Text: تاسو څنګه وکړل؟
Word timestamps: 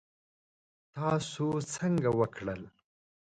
تاسو 0.95 1.45
څنګه 1.75 2.09
وکړل؟ 2.19 2.61